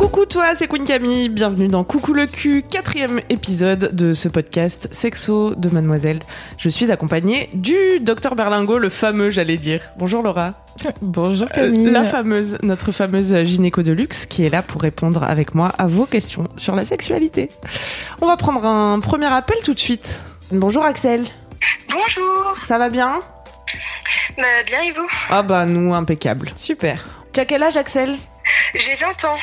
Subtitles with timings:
[0.00, 4.88] Coucou toi, c'est Queen Camille, bienvenue dans Coucou le cul, quatrième épisode de ce podcast
[4.92, 6.20] Sexo de Mademoiselle.
[6.56, 9.82] Je suis accompagnée du docteur Berlingot, le fameux j'allais dire.
[9.98, 10.54] Bonjour Laura.
[11.02, 11.90] Bonjour Euh, Camille.
[11.90, 15.86] la fameuse, notre fameuse gynéco de luxe qui est là pour répondre avec moi à
[15.86, 17.50] vos questions sur la sexualité.
[18.22, 20.18] On va prendre un premier appel tout de suite.
[20.50, 21.26] Bonjour Axel,
[21.92, 23.20] Bonjour, ça va bien?
[24.38, 25.08] Bah, bien et vous?
[25.28, 26.52] Ah bah nous, impeccable.
[26.54, 27.06] Super.
[27.34, 28.16] Tu as quel âge Axel?
[28.74, 29.38] J'ai 20 ans.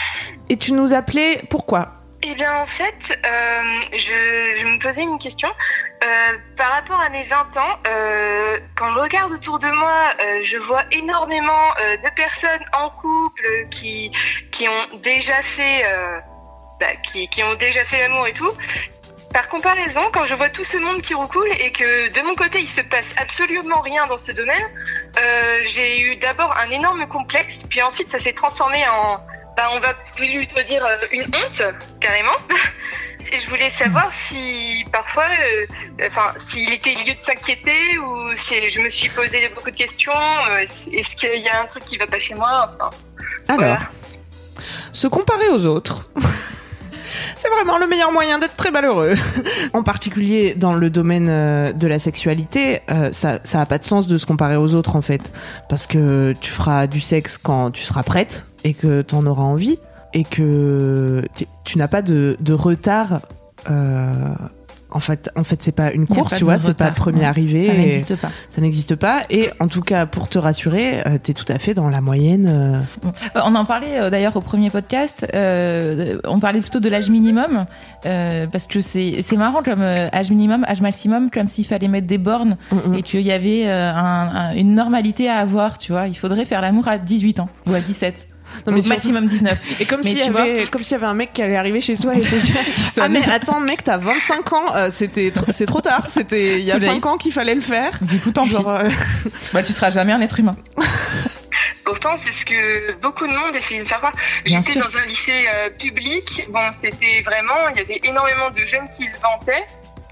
[0.50, 1.90] Et tu nous appelais pourquoi?
[2.24, 5.50] Eh bien en fait, euh, je, je me posais une question.
[6.04, 10.58] Euh, par rapport à mes 20 ans, euh, quand je regarde autour de moi, je
[10.58, 14.12] vois énormément de personnes en couple qui,
[14.52, 15.84] qui ont déjà fait...
[16.80, 18.52] bah, qui, qui ont déjà fait l'amour et tout.
[19.34, 22.62] Par comparaison, quand je vois tout ce monde qui recoule et que de mon côté
[22.62, 24.66] il se passe absolument rien dans ce domaine,
[25.18, 29.18] euh, j'ai eu d'abord un énorme complexe, puis ensuite ça s'est transformé en,
[29.56, 31.64] bah, on va plutôt dire euh, une honte
[32.00, 32.36] carrément.
[33.30, 38.70] Et je voulais savoir si parfois, euh, enfin, s'il était lieu de s'inquiéter ou si
[38.70, 40.14] je me suis posé beaucoup de questions.
[40.50, 42.90] euh, Est-ce qu'il y a un truc qui va pas chez moi Enfin,
[43.50, 43.80] Alors, voilà.
[44.94, 46.10] se comparer aux autres.
[47.36, 49.16] C'est vraiment le meilleur moyen d'être très malheureux.
[49.74, 53.84] en particulier dans le domaine euh, de la sexualité, euh, ça ça a pas de
[53.84, 55.22] sens de se comparer aux autres en fait,
[55.70, 59.78] parce que tu feras du sexe quand tu seras prête et que t'en auras envie
[60.14, 63.20] et que tu- tu n'as pas de, de retard.
[63.70, 64.14] euh,
[64.98, 67.26] en fait, en fait, c'est pas une course, tu vois, c'est pas premier ouais.
[67.26, 67.66] arrivé.
[67.66, 68.30] Ça n'existe pas.
[68.50, 69.22] ça n'existe pas.
[69.30, 72.48] Et en tout cas, pour te rassurer, euh, t'es tout à fait dans la moyenne.
[72.50, 72.80] euh,
[73.36, 75.26] Euh, On en parlait euh, d'ailleurs au premier podcast.
[75.34, 77.66] on parlait plutôt de l'âge minimum
[78.04, 82.58] parce que c'est marrant comme âge minimum, âge maximum, comme s'il fallait mettre des bornes
[82.72, 82.94] mm, mm.
[82.96, 85.78] et qu'il y avait un- un- une normalité à avoir.
[85.78, 88.28] Tu vois, il faudrait faire l'amour à 18 ans ou à 17.
[88.66, 89.60] Non, mais maximum 19.
[89.82, 91.96] Et comme s'il y, avait- comme s'il y avait un mec qui allait arriver chez
[91.98, 92.56] toi et te dire
[93.02, 96.66] Ah, mais attends, mec, t'as 25 ans, euh, c'était tr- c'est trop tard, c'était il
[96.66, 97.06] y a Too 5 late.
[97.06, 97.92] ans qu'il fallait le faire.
[98.02, 98.52] Du coup, tant pis.
[98.52, 98.90] Genre, euh,
[99.54, 100.56] Bah, tu seras jamais un être humain.
[101.86, 104.12] Pourtant, c'est ce que beaucoup de monde essaie de faire.
[104.44, 106.46] Bien J'étais dans un lycée euh, public.
[106.50, 109.66] Bon, c'était vraiment, il y avait énormément de jeunes qui se vantaient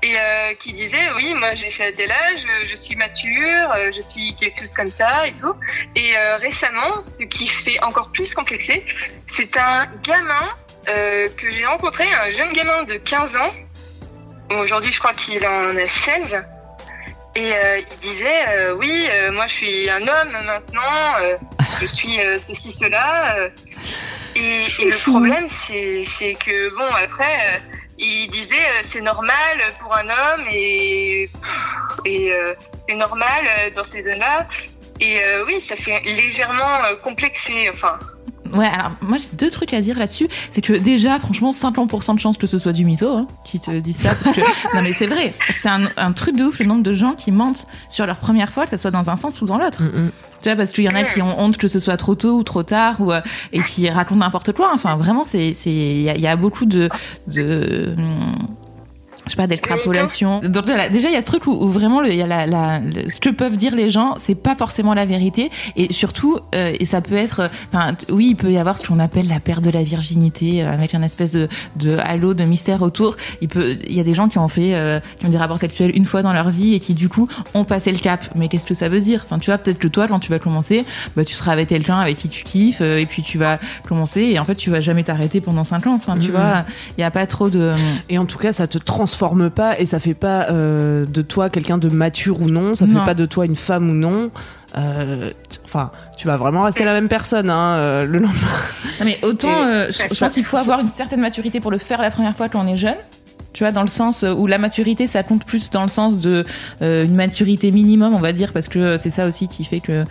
[0.06, 3.92] et euh, qui disaient oui, moi j'ai fait tel âge, euh, je suis mature, euh,
[3.92, 5.56] je suis quelque chose comme ça et tout.
[5.96, 8.86] Et euh, récemment, ce qui fait encore plus complexer,
[9.36, 10.48] c'est un gamin
[10.90, 13.54] euh, que j'ai rencontré, un jeune gamin de 15 ans.
[14.50, 16.44] Bon, Aujourd'hui, je crois qu'il en a 16.
[17.38, 21.38] Et il disait oui, moi je suis un homme maintenant,
[21.82, 22.18] je suis
[22.48, 23.36] ceci, cela.
[24.36, 27.62] et, et le problème, c'est que, bon, après,
[27.98, 31.30] il disait euh, c'est normal pour un homme et,
[32.06, 32.54] et euh,
[32.88, 34.48] c'est normal euh, dans ces zones-là.
[35.02, 37.70] Et oui, ça fait légèrement complexé.
[37.70, 38.00] Enfin,
[38.54, 40.28] Ouais, alors moi j'ai deux trucs à dire là-dessus.
[40.52, 43.72] C'est que déjà, franchement, 50% de chance que ce soit du mytho hein, qui te
[43.72, 44.14] dit ça.
[44.16, 44.42] Parce que,
[44.76, 47.32] non mais c'est vrai, c'est un, un truc de ouf le nombre de gens qui
[47.32, 49.82] mentent sur leur première fois, que ce soit dans un sens ou dans l'autre.
[49.84, 50.12] mm, mm.
[50.42, 52.38] Tu vois, parce qu'il y en a qui ont honte que ce soit trop tôt
[52.38, 54.70] ou trop tard, ou, euh, et qui racontent n'importe quoi.
[54.74, 56.90] Enfin, vraiment, c'est, c'est, il y, a- il y a beaucoup de,
[57.28, 57.96] de,
[59.26, 60.40] je sais pas, d'extrapolation.
[60.42, 62.28] Donc voilà, déjà, il y a ce truc où, où vraiment, le- il y a
[62.28, 65.50] la, la, le- ce que peuvent dire les gens, c'est pas forcément la vérité.
[65.76, 68.88] Et surtout, euh, et ça peut être, euh, enfin, oui, il peut y avoir ce
[68.88, 72.44] qu'on appelle la perte de la virginité, euh, avec un espèce de, de halo, de
[72.46, 73.16] mystère autour.
[73.42, 75.60] Il peut, il y a des gens qui ont fait, euh, qui ont des rapports
[75.60, 78.26] sexuels une fois dans leur vie et qui, du coup, ont passé le cap.
[78.36, 79.22] Mais qu'est-ce que ça veut dire?
[79.26, 81.98] Enfin, tu vois, peut-être que toi, quand tu vas commencer, bah, tu seras avec quelqu'un
[82.00, 83.58] avec qui tu kiffes, euh, et puis tu vas
[83.88, 85.96] commencer, et en fait, tu vas jamais t'arrêter pendant cinq ans.
[85.96, 86.36] Enfin, tu Mhm.
[86.36, 86.66] vois,
[86.98, 87.74] il y a pas trop de,
[88.10, 89.15] Et en tout cas, ça te transforme
[89.54, 92.94] pas et ça fait pas euh, de toi quelqu'un de mature ou non, ça fait
[92.94, 93.06] Non.
[93.06, 94.32] pas de toi une femme ou non.
[94.78, 98.40] Euh, t- Enfin, tu vas vraiment rester la même personne hein, euh, le lendemain.
[99.00, 101.72] Non, mais autant, Et- euh, je, je pense qu'il faut avoir une certaine maturité pour
[101.72, 102.96] le faire la première fois quand on est jeune.
[103.54, 106.44] Tu vois, dans le sens où la maturité, ça compte plus dans le sens de
[106.82, 110.04] euh, une maturité minimum, on va dire, parce que c'est ça aussi qui fait que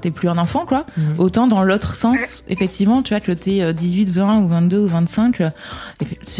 [0.00, 0.84] t'es plus un enfant, quoi.
[0.96, 1.14] Mhm.
[1.18, 4.88] Autant dans l'autre sens, effectivement, tu vois, que t'es euh, 18, 20 ou 22 ou
[4.88, 5.50] 25, euh,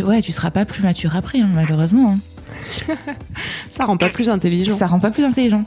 [0.05, 2.11] ouais, tu seras pas plus mature après, hein, malheureusement.
[2.12, 2.19] hein.
[3.70, 4.75] Ça rend pas plus intelligent.
[4.76, 5.64] Ça rend pas plus intelligent.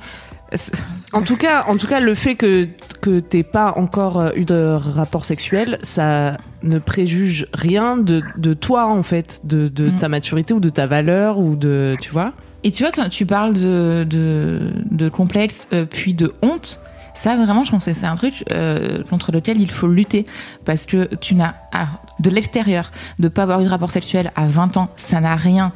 [1.11, 2.67] En tout cas, en tout cas, le fait que
[3.01, 8.53] que t'aies pas encore euh, eu de rapport sexuel, ça ne préjuge rien de, de
[8.53, 9.97] toi en fait, de, de Mm.
[9.97, 12.31] ta maturité ou de ta valeur ou de, tu vois.
[12.63, 16.79] Et tu vois, tu- tu parles de, de, de complexe euh, puis de honte.
[17.17, 20.25] Ça, vraiment, je pense que c'est un truc euh, contre lequel il faut lutter.
[20.65, 21.55] Parce que tu n'as.
[21.71, 25.35] alors, de l'extérieur, de pas avoir eu de rapport sexuel à 20 ans, ça n'a
[25.35, 25.71] rien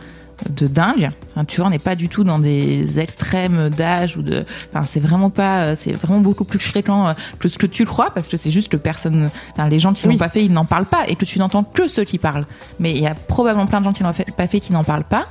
[0.49, 1.09] de dingue.
[1.35, 4.43] Enfin, tu vois, on n'est pas du tout dans des extrêmes d'âge ou de.
[4.73, 5.61] Enfin, c'est vraiment pas.
[5.65, 8.38] euh, C'est vraiment beaucoup plus fréquent euh, que ce que tu le crois parce que
[8.38, 9.29] c'est juste que personne.
[9.53, 10.13] Enfin, les gens qui Oui.
[10.13, 12.45] l'ont pas fait, ils n'en parlent pas et que tu n'entends que ceux qui parlent.
[12.79, 15.03] Mais il y a probablement plein de gens qui l'ont pas fait qui n'en parlent
[15.03, 15.25] pas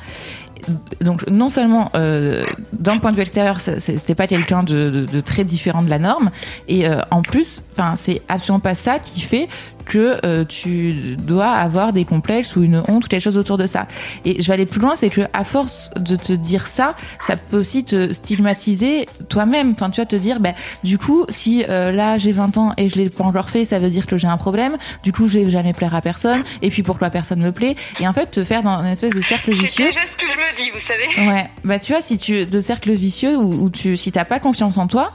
[1.00, 5.20] donc non seulement euh, d'un point de vue extérieur c'était pas quelqu'un de, de- de
[5.20, 6.30] très différent de la norme
[6.68, 9.48] et euh, en plus enfin c'est absolument pas ça qui fait
[9.86, 13.66] que euh, tu dois avoir des complexes ou une honte ou quelque chose autour de
[13.66, 13.88] ça.
[14.24, 17.36] Et je vais aller plus loin c'est que à force de te dire ça ça
[17.36, 19.72] peut aussi te stigmatiser toi-même.
[19.72, 20.52] Enfin tu vas te dire bah,
[20.84, 23.78] du coup si euh, là j'ai 20 ans et je l'ai pas encore fait ça
[23.78, 24.76] veut dire que j'ai un problème.
[25.02, 27.74] Du coup je vais jamais plaire à personne et puis pourquoi personne me plaît?
[28.00, 29.86] Et en fait te faire dans une espèce de cercle vicieux.
[29.88, 31.28] déjà ce que je me dis, vous savez.
[31.30, 34.38] Ouais, bah tu vois, si tu de cercle vicieux où, où tu si t'as pas
[34.38, 35.10] confiance en toi,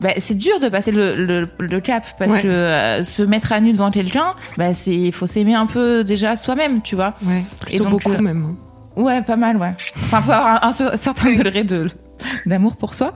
[0.00, 2.42] bah, c'est dur de passer le, le, le cap parce Ouais.
[2.42, 6.04] que euh, se mettre à nu devant quelqu'un, bah c'est il faut s'aimer un peu
[6.04, 7.14] déjà soi-même, tu vois.
[7.24, 7.42] Ouais.
[7.60, 8.54] Plutôt donc, beaucoup euh, même.
[8.96, 9.74] Ouais, pas mal, ouais.
[9.96, 11.88] Enfin, faut avoir un, un certain degré de
[12.46, 13.14] d'amour pour soi.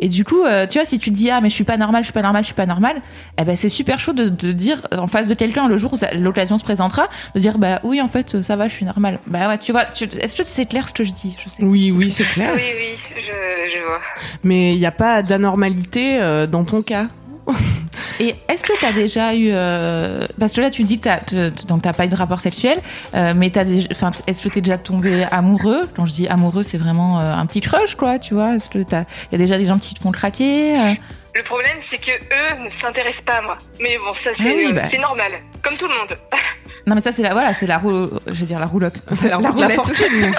[0.00, 1.76] Et du coup, euh, tu vois, si tu te dis ah mais je suis pas
[1.76, 3.02] normal, je suis pas normal, je suis pas normal,
[3.38, 5.92] eh ben c'est super chaud de, de dire euh, en face de quelqu'un le jour
[5.94, 9.18] où l'occasion se présentera, de dire bah oui en fait ça va, je suis normal.
[9.26, 11.36] Bah ouais, tu vois, tu, est-ce que c'est clair ce que je dis?
[11.42, 11.62] Je sais.
[11.62, 12.52] Oui, oui, c'est clair.
[12.54, 14.00] Oui, oui, je, je vois.
[14.42, 17.08] Mais il n'y a pas d'anormalité euh, dans ton cas?
[18.20, 21.82] Et est-ce que tu as déjà eu euh, parce que là tu dis que donc
[21.82, 22.78] t'as pas eu de rapport sexuel,
[23.14, 25.88] euh, mais est-ce que t'es déjà tombé amoureux?
[25.96, 28.54] Quand je dis amoureux, c'est vraiment euh, un petit crush quoi, tu vois?
[28.54, 30.94] Est-ce que t'as il y a déjà des gens qui te font craquer euh?
[31.34, 33.58] Le problème, c'est que eux ne s'intéressent pas à moi.
[33.80, 34.82] Mais bon, ça, c'est Ah oui, bah.
[34.88, 35.32] c'est normal.
[35.62, 36.16] Comme tout le monde.
[36.86, 39.00] Non mais ça c'est la voilà c'est la roue, je vais dire la roulotte.
[39.14, 39.72] C'est la, la roulette.
[39.72, 40.34] fortune.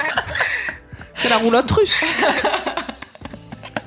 [1.16, 1.96] c'est la roulotte russe.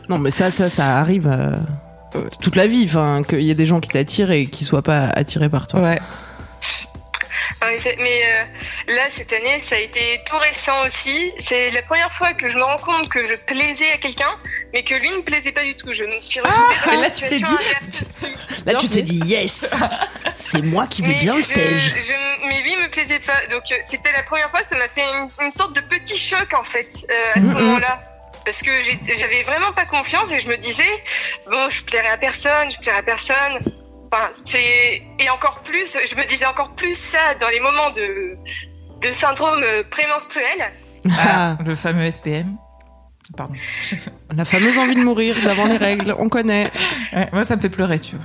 [0.09, 1.57] non, mais ça, ça, ça arrive euh,
[2.41, 2.85] toute la vie.
[2.89, 5.81] Enfin, qu'il y ait des gens qui t'attirent et qui soient pas attirés par toi.
[5.81, 5.99] Ouais.
[7.61, 11.33] Mais euh, là, cette année, ça a été tout récent aussi.
[11.41, 14.31] C'est la première fois que je me rends compte que je plaisais à quelqu'un,
[14.73, 15.93] mais que lui ne plaisait pas du tout.
[15.93, 18.35] Je me suis retrouvée dans et une là, tu t'es dit-.
[18.67, 19.75] Là, tu t'es dit yes,
[20.37, 21.95] c'est moi qui vais Mais, bien le je, tège.
[22.07, 23.41] je- mais lui me plaisait pas.
[23.51, 26.49] Donc euh, c'était la première fois, ça m'a fait une, une sorte de petit choc
[26.59, 28.03] en fait euh, à ce moment-là.
[28.45, 28.71] Parce que
[29.17, 31.03] j'avais vraiment pas confiance et je me disais,
[31.51, 33.59] bon, je plairai à personne, je plairai à personne.
[34.11, 38.37] Enfin, c'est et encore plus, je me disais encore plus ça dans les moments de
[39.03, 40.73] de syndrome prémenstruel.
[41.19, 42.57] Ah, le fameux SPM.
[43.37, 43.55] Pardon.
[44.35, 46.71] la fameuse envie de mourir d'avant les règles, on connaît.
[47.13, 48.25] Ouais, moi ça me fait pleurer, tu vois.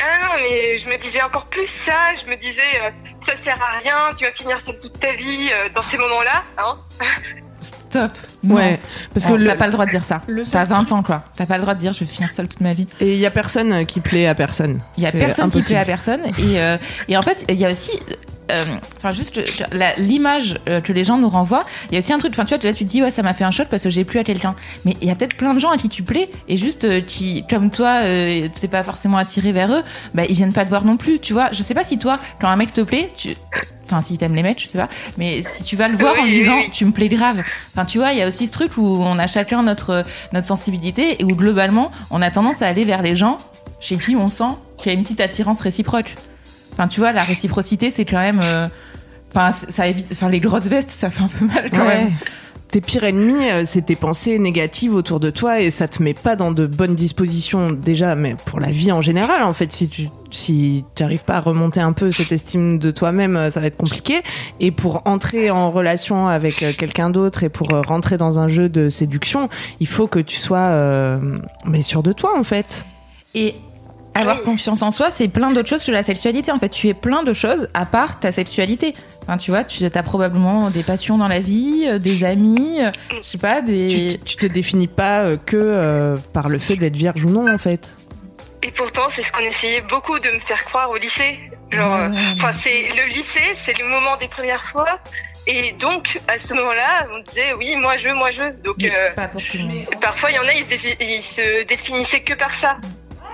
[0.00, 2.14] Ah non, mais je me disais encore plus ça.
[2.14, 2.90] Je me disais, euh,
[3.26, 4.14] ça sert à rien.
[4.16, 6.44] Tu vas finir ça toute ta vie euh, dans ces moments-là.
[6.58, 6.78] Hein
[7.90, 8.12] Stop.
[8.44, 8.80] Ouais,
[9.14, 10.22] parce que t'as pas le droit de dire ça.
[10.50, 11.24] T'as seul 20 ans quoi.
[11.36, 12.86] T'as pas le droit de dire je vais finir seule toute ma vie.
[13.00, 14.80] Et il y a personne qui plaît à personne.
[14.96, 16.76] Il y a personne qui plaît à personne et euh,
[17.08, 17.90] et en fait il y a aussi
[18.50, 18.64] euh,
[18.96, 19.40] enfin juste
[19.98, 21.64] l'image euh, que les gens nous renvoient.
[21.90, 22.32] Il y a aussi un truc.
[22.32, 23.90] Enfin tu vois là tu te dis ouais ça m'a fait un choc parce que
[23.90, 24.54] j'ai plu à quelqu'un.
[24.84, 27.00] Mais il y a peut-être plein de gens à qui tu plais et juste euh,
[27.00, 29.82] qui comme toi euh, t'es pas forcément attiré vers eux.
[30.14, 31.18] Bah ils viennent pas te voir non plus.
[31.20, 31.50] Tu vois.
[31.52, 33.34] Je sais pas si toi quand un mec te plaît tu
[33.90, 34.88] Enfin, si t'aimes les mecs, je sais pas.
[35.16, 36.68] Mais si tu vas le voir Oui, en disant, oui.
[36.70, 37.42] tu me plais grave.
[37.72, 40.46] Enfin, tu vois, il y a aussi ce truc où on a chacun notre, notre
[40.46, 43.38] sensibilité et où globalement, on a tendance à aller vers les gens
[43.80, 46.14] chez qui on sent qu'il y a une petite attirance réciproque.
[46.78, 48.40] Enfin, tu vois, la réciprocité, c'est quand même.
[48.42, 48.68] euh,
[49.34, 50.06] Enfin, ça évite.
[50.12, 52.04] Enfin, les grosses vestes, ça fait un peu mal quand Ouais.
[52.04, 52.12] même.
[52.70, 56.12] Tes pires ennemis, euh, c'est tes pensées négatives autour de toi et ça te met
[56.14, 59.88] pas dans de bonnes dispositions déjà, mais pour la vie en général, en fait, si
[59.88, 63.60] tu si tu arrives pas à remonter un peu cette estime de toi-même, euh, ça
[63.60, 64.20] va être compliqué.
[64.60, 68.88] Et pour entrer en relation avec quelqu'un d'autre et pour rentrer dans un jeu de
[68.90, 69.48] séduction,
[69.80, 72.84] il faut que tu sois euh, mais sûr de toi en fait.
[73.34, 73.54] Et
[74.14, 74.42] avoir Oui.
[74.44, 76.50] confiance en soi, c'est plein d'autres choses que la sexualité.
[76.50, 78.92] En fait, tu es plein de choses à part ta sexualité.
[79.22, 82.90] Enfin, tu vois, tu as probablement des passions dans la vie, euh, des amis, euh,
[83.22, 84.08] je sais pas, Tu, des.
[84.08, 87.52] t- tu te définis pas euh, que euh, par le fait d'être vierge ou non
[87.52, 87.92] en fait.
[88.64, 91.38] Et pourtant, c'est ce qu'on essayait beaucoup de me faire croire au lycée.
[91.70, 94.98] Genre, euh, enfin, c'est le lycée, c'est le moment des premières fois.
[95.46, 98.42] Et donc, à ce moment-là, on disait oui, moi je, moi je.
[98.64, 99.10] Donc, euh,
[100.00, 102.78] parfois, il y en a, ils se définissaient que par ça.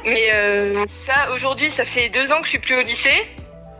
[0.06, 3.26] Mais euh, ça, aujourd'hui, ça fait deux ans que je suis plus au lycée.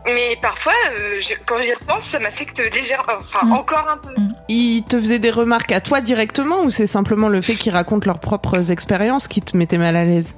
[0.05, 3.51] Mais parfois, euh, je- quand j'y repense, ça m'affecte légèrement, enfin Mm.
[3.53, 4.09] encore un peu.
[4.21, 4.35] Mm.
[4.49, 8.05] ils te faisaient des remarques à toi directement ou c'est simplement le fait qu'ils racontent
[8.05, 10.35] leurs propres expériences qui te mettait mal à l'aise?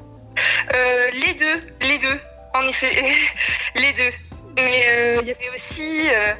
[0.74, 2.20] Euh, les deux, les deux,
[2.54, 2.92] en effet,
[3.76, 4.12] les deux.
[4.58, 6.34] Mais euh, il y avait aussi, euh,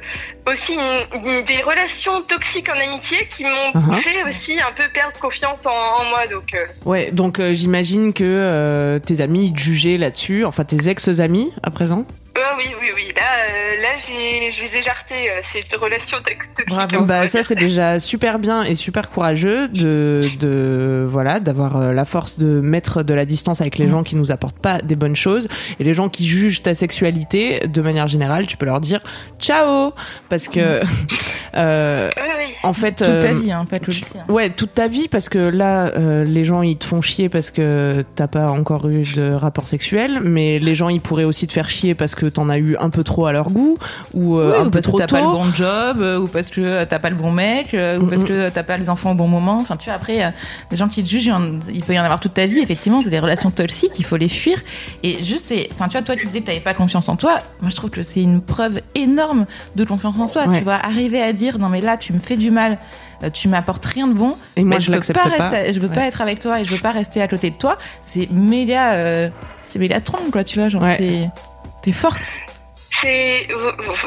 [0.52, 3.96] aussi une- une- des relations toxiques en amitié qui m'ont Uh-huh.
[4.02, 6.26] fait aussi un peu perdre confiance en, en moi.
[6.30, 11.52] Donc, euh, Ouais, donc j'imagine que tes amis ils te jugeaient là-dessus, enfin tes ex-amis
[11.62, 12.04] à présent?
[12.58, 13.12] Oui, oui, oui.
[13.16, 16.68] Là, euh, là, j'ai, je les ai jartés euh, ces relations tox- toxiques.
[16.68, 17.04] Bravo.
[17.04, 22.04] Bah ça c'est déjà super bien et super courageux de, de voilà d'avoir euh, la
[22.04, 25.16] force de mettre de la distance avec les gens qui nous apportent pas des bonnes
[25.16, 25.48] choses
[25.78, 29.00] et les gens qui jugent ta sexualité de manière générale tu peux leur dire
[29.38, 29.92] ciao
[30.28, 30.80] parce que
[31.54, 32.54] euh, Oui, oui.
[32.62, 34.18] en fait Toute ta euh, vie, hein, pas que le lycée.
[34.18, 34.24] hein.
[34.32, 37.50] Ouais, toute ta vie, parce que là, euh, les gens, ils te font chier parce
[37.50, 41.52] que t'as pas encore eu de rapport sexuel, mais les gens, ils pourraient aussi te
[41.52, 43.76] faire chier parce que t'en as eu un peu trop à leur goût,
[44.14, 46.28] ou euh, un ou peu parce que trop t'as pas le bon job, euh, ou
[46.28, 49.12] parce que t'as pas le bon mec, euh, ou parce que t'as pas les enfants
[49.12, 49.58] au bon moment.
[49.58, 50.32] Enfin, tu vois, après,
[50.70, 51.30] des gens qui te jugent,
[51.72, 52.60] il peut y en avoir toute ta vie.
[52.60, 54.58] Effectivement, c'est des relations toxiques, il faut les fuir.
[55.02, 57.36] Et juste, c'est- enfin, tu vois, toi, tu disais que t'avais pas confiance en toi.
[57.60, 60.46] Moi, je trouve que c'est une preuve énorme de confiance en soi.
[60.46, 60.58] Ouais.
[60.58, 62.78] Tu vois, arriver à dire, non, mais là, tu me fais du mal,
[63.32, 64.32] tu m'apportes rien de bon.
[64.56, 65.24] Et moi, mais je veux pas.
[65.24, 65.48] pas.
[65.48, 67.56] rester- je veux pas être avec toi et je veux pas rester à côté de
[67.56, 67.76] toi.
[68.02, 69.28] C'est méga, euh,
[69.60, 70.44] c'est méga strong, quoi.
[70.44, 71.28] Tu vois, genre, Ouais.
[71.82, 72.28] T'es, forte.
[73.00, 73.48] C'est,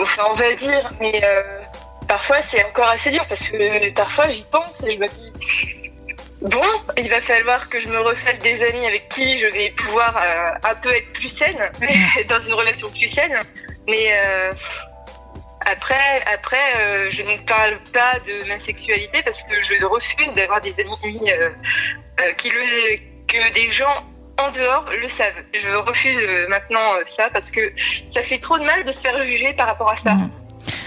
[0.01, 1.61] enfin, on va dire, mais euh,
[2.07, 5.81] parfois c'est encore assez dur parce que parfois j'y pense et je me dis,
[6.41, 6.65] bon,
[6.97, 10.69] il va falloir que je me refasse des amis avec qui je vais pouvoir euh,
[10.69, 13.37] un peu être plus saine, mais dans une relation plus saine.
[13.87, 14.51] Mais euh,
[15.65, 20.61] après, après, euh, je ne parle pas de ma sexualité parce que je refuse d'avoir
[20.61, 20.97] des amis
[22.37, 22.97] qui le,
[23.27, 24.05] que des gens
[24.37, 25.33] en dehors le savent.
[25.53, 27.61] Je refuse euh, maintenant euh, ça parce que
[28.13, 30.13] ça fait trop de mal de se faire juger par rapport à ça.
[30.15, 30.29] Mhm.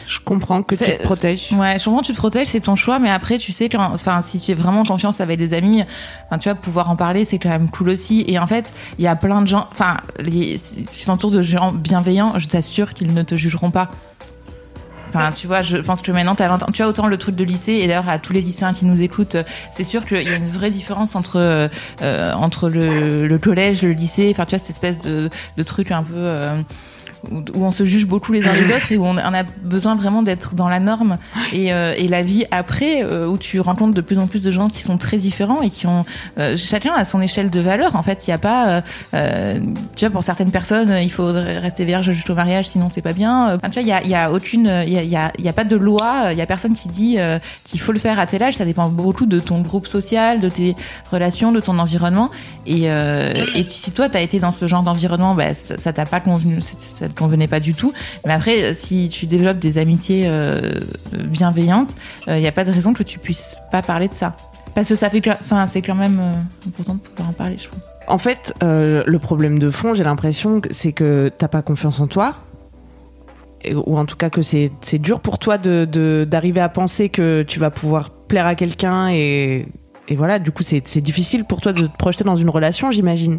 [0.07, 1.49] Je comprends que tu C'est- te protèges.
[1.53, 4.21] Ouais, je comprends, tu te protèges, c'est ton choix, mais après, tu sais que, enfin,
[4.21, 5.83] si tu es vraiment confiance avec des amis,
[6.27, 8.25] enfin, tu vois, pouvoir en parler, c'est quand même cool aussi.
[8.29, 11.41] Et en fait, il y a plein de gens, enfin, les- si tu t'entoures de
[11.43, 13.89] gens bienveillants, je t'assure qu'ils ne te jugeront pas.
[15.15, 16.67] Enfin, tu vois, je pense que maintenant, t'as 20 ans.
[16.73, 19.01] Tu vois, autant le truc de lycée, et d'ailleurs, à tous les lycéens qui nous
[19.03, 21.69] écoutent, euh, c'est sûr qu'il y a une vraie différence entre, euh,
[22.03, 25.91] euh, entre le, le collège, le lycée, enfin, tu vois, cette espèce de, de truc
[25.91, 26.57] un peu, euh,
[27.31, 29.95] où, où on se juge beaucoup les uns les autres et où on, a besoin
[29.95, 31.19] vraiment d'être dans la norme
[31.53, 34.51] et, euh, et la vie après euh, où tu rencontres de plus en plus de
[34.51, 36.05] gens qui sont très différents et qui ont
[36.39, 37.97] euh, chacun a son échelle de valeur.
[37.97, 38.81] En fait il n'y a pas euh,
[39.15, 39.61] euh,
[39.97, 43.55] tu vois pour certaines personnes il faudrait rester vierge jusqu'au mariage sinon c'est pas bien.
[43.55, 45.33] Enfin, tu vois il y a, il y a aucune il y a, y a,
[45.39, 47.19] y a pas de loi il y a personne qui dit
[47.65, 48.55] qu'il faut le faire à tel âge.
[48.55, 50.77] Ça dépend beaucoup de ton groupe social de tes
[51.11, 52.31] relations de ton environnement.
[52.67, 56.07] Et, euh, et si toi t'as été dans ce genre d'environnement bah, ça ça t'a
[56.07, 57.93] pas convenu ça ça te convenait pas du tout
[58.27, 60.75] mais après euh, si tu développes des amitiés euh,
[61.25, 61.95] bienveillantes
[62.27, 64.35] il n'y a pas de raison que tu puisses pas parler de ça
[64.75, 67.57] parce que ça fait que enfin c'est quand même euh, important de pouvoir en parler
[67.57, 71.47] je pense En fait, euh, le problème de fond, j'ai l'impression que c'est que t'as
[71.49, 72.35] pas confiance en toi.
[73.73, 77.43] Ou en tout cas que c'est dur pour toi de de- d'arriver à penser que
[77.47, 79.67] tu vas pouvoir plaire à quelqu'un et,
[80.09, 82.91] et voilà, du coup c'est c'est difficile pour toi de te projeter dans une relation,
[82.91, 83.39] j'imagine.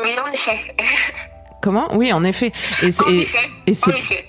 [0.00, 0.58] Oui, en effet.
[1.68, 1.94] Comment?
[1.94, 2.50] Oui, en effet.
[2.82, 3.74] Et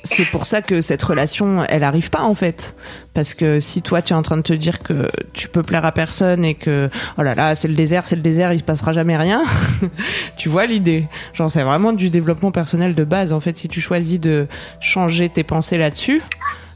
[0.04, 2.76] c'est pour ça que cette relation, elle arrive pas en fait.
[3.14, 5.86] Parce que si toi tu es en train de te dire que tu peux plaire
[5.86, 8.66] à personne et que oh là là c'est le désert, c'est le désert, il se
[8.66, 9.46] passera jamais rien,
[10.36, 11.08] tu vois l'idée.
[11.32, 13.58] Genre c'est vraiment du développement personnel de base en fait.
[13.58, 14.46] Si tu choisis de
[14.82, 16.22] changer tes pensées là-dessus,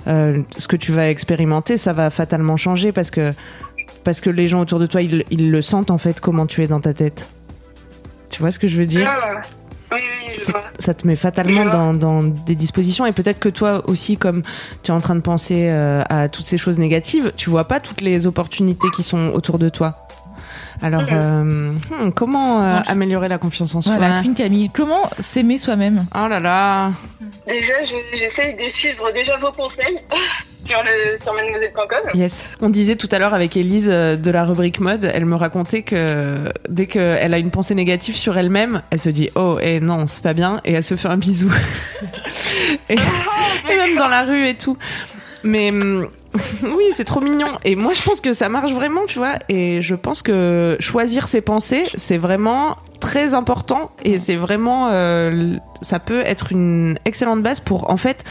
[0.07, 3.31] euh, ce que tu vas expérimenter, ça va fatalement changer parce que
[4.05, 6.63] parce que les gens autour de toi ils, ils le sentent en fait comment tu
[6.63, 7.27] es dans ta tête.
[8.29, 9.07] Tu vois ce que je veux dire?
[9.07, 9.41] Ah,
[9.93, 10.01] oui,
[10.37, 14.41] oui, ça te met fatalement dans des dispositions et peut-être que toi aussi comme
[14.83, 17.79] tu es en train de penser euh, à toutes ces choses négatives tu vois pas
[17.79, 20.02] toutes les opportunités qui sont autour de toi?
[20.81, 23.95] Alors euh, hmm, comment euh, améliorer la confiance en soi?
[23.97, 26.05] Voilà Queen Camille comment s'aimer soi-même?
[26.15, 26.91] Oh là là
[27.47, 29.99] Déjà, je- j'essaye de suivre déjà vos conseils
[30.65, 32.11] sur, le, sur mademoiselle.com.
[32.13, 32.49] Yes.
[32.61, 35.81] On disait tout à l'heure avec Elise euh, de la rubrique mode, elle me racontait
[35.83, 40.05] que dès qu'elle a une pensée négative sur elle-même, elle se dit oh et non
[40.07, 41.51] c'est pas bien et elle se fait un bisou.
[42.89, 44.77] et, et même dans la rue et tout.
[45.43, 46.07] Mais hum,
[46.63, 47.57] oui, c'est trop mignon.
[47.63, 49.35] Et moi, je pense que ça marche vraiment, tu vois.
[49.49, 53.91] Et je pense que choisir ses pensées, c'est vraiment très important.
[54.03, 58.23] Et c'est vraiment, euh, ça peut être une excellente base pour, en fait,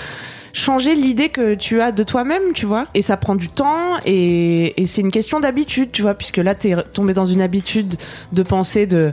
[0.53, 2.87] changer l'idée que tu as de toi-même, tu vois.
[2.95, 6.55] Et ça prend du temps et, et c'est une question d'habitude, tu vois, puisque là,
[6.55, 7.97] t'es tombé dans une habitude
[8.33, 9.13] de penser de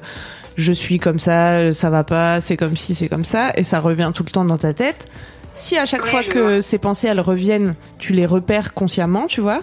[0.57, 3.79] je suis comme ça, ça va pas, c'est comme si, c'est comme ça, et ça
[3.79, 5.07] revient tout le temps dans ta tête.
[5.59, 9.61] Si à chaque fois que ces pensées elles reviennent, tu les repères consciemment, tu vois,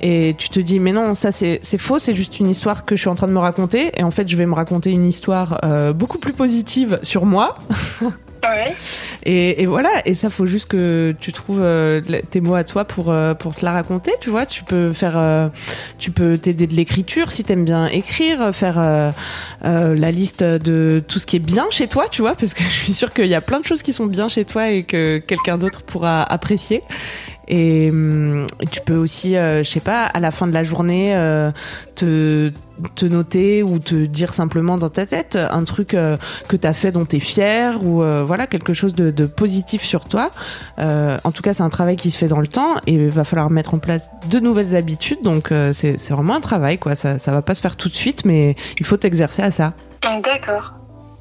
[0.00, 3.00] et tu te dis mais non ça c'est faux, c'est juste une histoire que je
[3.00, 5.60] suis en train de me raconter, et en fait je vais me raconter une histoire
[5.64, 7.56] euh, beaucoup plus positive sur moi.
[8.40, 8.76] Ouais?
[9.24, 12.00] Et, et voilà, et ça faut juste que tu trouves euh,
[12.30, 14.46] tes mots à toi pour euh, pour te la raconter, tu vois.
[14.46, 15.50] Tu peux faire,
[15.98, 19.12] tu peux t'aider de l'écriture si t'aimes bien écrire, faire
[19.60, 22.68] la liste de tout ce qui est bien chez toi, tu vois, parce que je
[22.68, 25.18] suis sûre qu'il y a plein de choses qui sont bien chez toi et que
[25.18, 26.84] quelqu'un d'autre pourra apprécier.
[27.48, 31.14] Et, hum, tu peux aussi, euh, je sais pas, à la fin de la journée,
[31.16, 31.50] euh,
[31.94, 32.50] te
[32.94, 36.16] te noter ou te dire simplement dans ta tête un truc euh,
[36.48, 40.04] que t'as fait dont t'es fier ou euh, voilà quelque chose de, de positif sur
[40.04, 40.30] toi.
[40.78, 43.24] En tout cas, c'est un travail qui se fait dans le temps et il va
[43.24, 45.22] falloir mettre en place de nouvelles habitudes.
[45.22, 46.94] Donc c'est vraiment un travail quoi.
[46.94, 49.72] Ça ça va pas se faire tout de suite, mais il faut t'exercer à ça.
[50.22, 50.74] D'accord.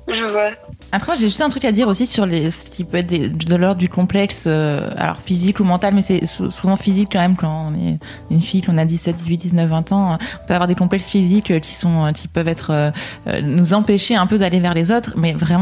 [0.07, 0.51] Je vois.
[0.93, 3.29] Après, j'ai juste un truc à dire aussi sur les, ce qui peut être des-
[3.29, 7.19] de l'ordre du complexe, euh, alors physique ou mental, mais c'est sou- souvent physique quand
[7.19, 7.99] même quand on est
[8.31, 10.17] une fille, qu'on a 17, 18, 19, 20 ans.
[10.43, 12.91] On peut avoir des complexes physiques euh, qui sont, euh, qui peuvent être, euh,
[13.27, 15.61] euh, nous empêcher un peu d'aller vers les autres, mais vraiment.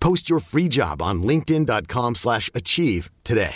[0.00, 3.50] Post your free job on linkedin.com/achieve slash achieve today.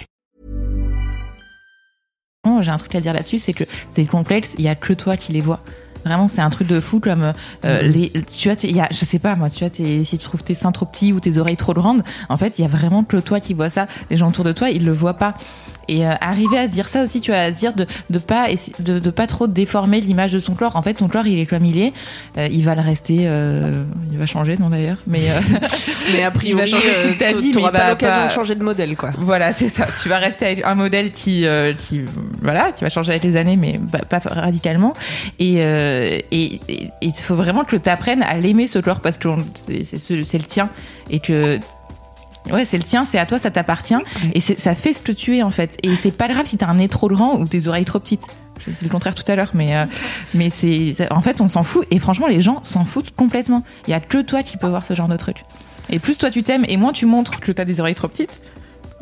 [2.44, 4.92] Bon, J'ai un truc à dire là-dessus, c'est que tes complexes, il y a que
[4.92, 5.60] toi qui les vois.
[6.04, 7.32] Vraiment, c'est un truc de fou comme
[7.64, 8.10] euh, les.
[8.10, 10.54] Tu vois, tu- y a, je sais pas moi, tu vois, si tu trouves tes
[10.54, 13.16] seins trop petits ou tes oreilles trop grandes, en fait, il y a vraiment que
[13.16, 13.86] toi qui vois ça.
[14.10, 15.32] Les gens autour de toi, ils le voient pas.
[15.88, 18.18] Et euh, arriver à se dire ça aussi, tu vois, à se dire de de
[18.18, 18.46] pas
[18.78, 20.76] de, de pas trop déformer l'image de son corps.
[20.76, 21.92] En fait, ton corps, il est comme il est.
[22.38, 23.18] Euh, il va le rester.
[23.22, 25.40] euh, il va changer, non d'ailleurs, mais euh,
[26.12, 28.20] Mais a priori, Il va changer toute ta euh, vie, t'auras mais il pas l'occasion
[28.20, 29.12] pas- de changer de modèle quoi.
[29.18, 29.86] Voilà, c'est ça.
[30.02, 32.02] Tu vas rester avec un modèle qui, euh, qui,
[32.42, 33.78] voilà, qui va changer avec les années, mais
[34.08, 34.94] pas, pas radicalement.
[35.38, 39.00] Et euh, et et- et il faut vraiment que tu apprennes à l'aimer ce corps
[39.00, 40.68] parce que c'est le tien
[41.10, 41.58] et que
[42.50, 43.94] Ouais, c'est le tien, c'est à toi, ça t'appartient.
[44.34, 45.78] Et ça fait ce que tu es, en fait.
[45.82, 48.22] Et c'est pas grave si t'as un nez trop grand ou tes oreilles trop petites.
[48.64, 49.84] Je disais le contraire tout à l'heure, mais, euh,
[50.34, 51.86] mais c'est, en fait, on s'en fout.
[51.90, 53.62] Et franchement, les gens s'en foutent complètement.
[53.88, 55.38] Il y a que toi qui peux voir ce genre de truc.
[55.90, 58.38] Et plus toi tu t'aimes, et moins tu montres que t'as des oreilles trop petites,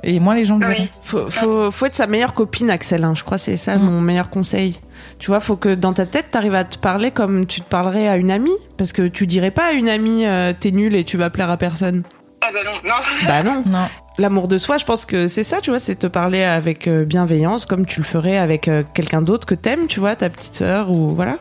[0.02, 0.66] et moins les gens le.
[0.66, 0.88] Oui.
[1.04, 3.04] Faut, faut, faut être sa meilleure copine, Axel.
[3.04, 3.14] hein.
[3.14, 3.82] Je crois que c'est ça Mm.
[3.84, 4.80] mon meilleur conseil.
[5.20, 8.08] Tu vois, faut que dans ta tête, t'arrives à te parler comme tu te parlerais
[8.08, 8.50] à une amie.
[8.78, 11.50] Parce que tu dirais pas à une amie, euh, t'es nul et tu vas plaire
[11.50, 12.02] à personne.
[12.42, 12.96] Ah bah non, non.
[13.26, 13.62] Bah non.
[13.66, 13.88] Non.
[14.18, 17.04] L'amour de soi, je pense que c'est ça, tu vois, c'est te parler avec euh,
[17.04, 20.54] bienveillance, comme tu le ferais avec euh, quelqu'un d'autre que t'aimes, tu vois, ta petite
[20.54, 21.38] sœur ou voilà.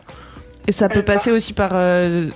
[0.68, 1.16] Et ça peut D'accord.
[1.16, 2.28] passer aussi par, euh,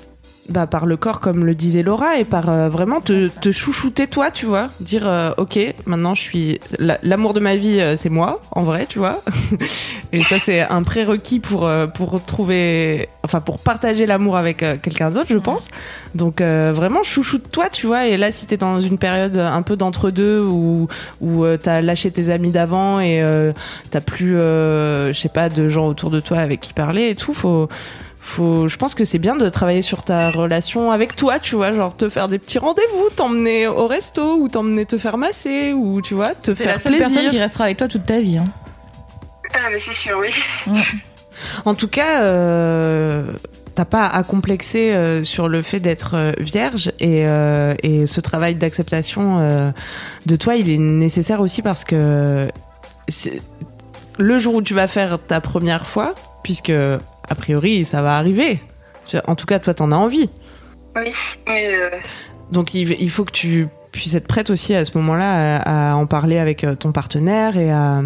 [0.48, 4.06] bah, par le corps, comme le disait Laura, et par euh, vraiment te, te chouchouter
[4.06, 7.96] toi, tu vois, dire euh, ok, maintenant je suis la- l'amour de ma vie, euh,
[7.96, 9.20] c'est moi, en vrai, tu vois.
[10.12, 15.28] et ça c'est un prérequis pour pour trouver, enfin pour partager l'amour avec quelqu'un d'autre,
[15.30, 15.68] je pense.
[16.14, 18.06] Donc euh, vraiment chouchoute toi, tu vois.
[18.06, 20.88] Et là, si t'es dans une période un peu d'entre deux où
[21.20, 23.24] où t'as lâché tes amis d'avant et
[23.90, 27.34] t'as plus, je sais pas, de gens autour de toi avec qui parler et tout,
[27.34, 27.68] faut
[28.26, 31.72] faut, je pense que c'est bien de travailler sur ta relation avec toi, tu vois,
[31.72, 36.00] genre te faire des petits rendez-vous, t'emmener au resto ou t'emmener te faire masser ou
[36.02, 37.08] tu vois, te C'est faire la seule plaisir.
[37.14, 38.38] personne qui restera avec toi toute ta vie.
[38.38, 38.46] Hein.
[39.54, 40.30] Ah bah c'est sûr, oui.
[41.64, 43.24] En tout cas, euh,
[43.74, 48.20] t'as pas à complexer euh, sur le fait d'être euh, vierge et, euh, et ce
[48.20, 49.70] travail d'acceptation euh,
[50.26, 52.48] de toi, il est nécessaire aussi parce que
[53.08, 53.40] c'est-
[54.18, 56.72] le jour où tu vas faire ta première fois, puisque
[57.28, 58.60] a priori ça va arriver.
[59.26, 60.28] En tout cas, toi, t'en as envie.
[60.96, 61.12] Oui,
[61.46, 61.90] mais euh,
[62.52, 66.38] Donc il, faut que tu puisses être prête aussi à ce moment-là à, en parler
[66.38, 68.02] avec euh, ton partenaire et à,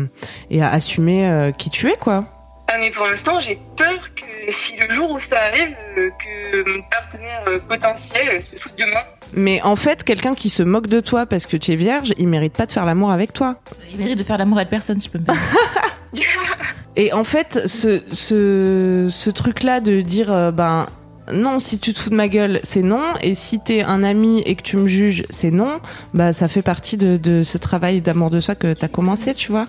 [0.51, 2.25] et à assumer euh, qui tu es, quoi.
[2.67, 6.83] ah mais pour l'instant j'ai peur que si le jour où ça arrive, que mon
[6.91, 9.05] partenaire potentiel se foute de moi.
[9.33, 12.27] Mais en fait, quelqu'un qui se moque de toi parce que tu es vierge, il
[12.27, 13.57] mérite pas de faire l'amour avec toi.
[13.93, 15.47] Il mérite de faire l'amour avec personne, si je peux me permettre.
[17.01, 20.85] Et en fait, ce, truc-là de dire, euh, ben,
[21.33, 23.15] non, si tu te fous de ma gueule, c'est non.
[23.23, 25.81] Et si t'es un ami et que tu me juges, c'est non.
[26.13, 29.67] Bah, ça fait partie de, ce travail d'amour de soi que t'as commencé, tu vois.